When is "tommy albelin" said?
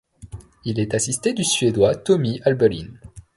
1.95-2.87